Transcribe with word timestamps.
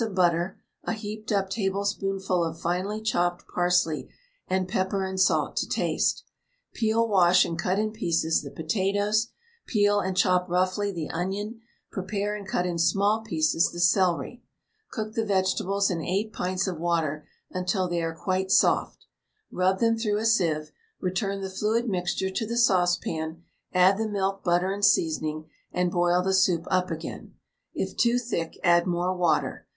of 0.01 0.15
butter, 0.15 0.59
a 0.83 0.93
heaped 0.93 1.31
up 1.31 1.47
tablespoonful 1.47 2.43
of 2.43 2.59
finely 2.59 2.99
chopped 2.99 3.45
Parsley, 3.47 4.09
and 4.47 4.67
pepper 4.67 5.05
and 5.05 5.19
salt 5.21 5.55
to 5.55 5.69
taste. 5.69 6.23
Peel, 6.73 7.07
wash, 7.07 7.45
and 7.45 7.59
cut 7.59 7.77
in 7.77 7.91
pieces 7.91 8.41
the 8.41 8.49
potatoes, 8.49 9.27
peel 9.67 9.99
and 9.99 10.17
chop 10.17 10.49
roughly 10.49 10.91
the 10.91 11.07
onion, 11.11 11.59
prepare 11.91 12.33
and 12.35 12.47
cut 12.47 12.65
in 12.65 12.79
small 12.79 13.21
pieces 13.21 13.69
the 13.71 13.79
celery. 13.79 14.41
Cook 14.89 15.13
the 15.13 15.23
vegetables 15.23 15.91
in 15.91 16.01
8 16.01 16.33
pints 16.33 16.65
of 16.65 16.79
water 16.79 17.27
until 17.51 17.87
they 17.87 18.01
are 18.01 18.15
quite 18.15 18.49
soft. 18.49 19.05
Rub 19.51 19.77
them 19.77 19.99
through 19.99 20.17
a 20.17 20.25
sieve, 20.25 20.71
return 20.99 21.41
the 21.41 21.47
fluid 21.51 21.87
mixture 21.87 22.31
to 22.31 22.47
the 22.47 22.57
saucepan; 22.57 23.43
add 23.71 23.99
the 23.99 24.09
milk, 24.09 24.43
butter, 24.43 24.71
and 24.73 24.83
seasoning, 24.83 25.45
and 25.71 25.91
boil 25.91 26.23
the 26.23 26.33
soup 26.33 26.65
up 26.71 26.89
again; 26.89 27.35
if 27.75 27.95
too 27.95 28.17
thick, 28.17 28.57
add 28.63 28.87
more 28.87 29.15
water. 29.15 29.67